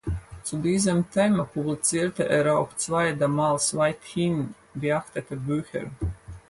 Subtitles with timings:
[0.41, 5.91] Zu diesem Thema publizierte er auch zwei damals weithin beachtete Bücher.